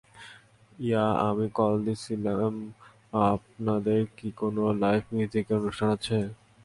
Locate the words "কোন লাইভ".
4.39-5.01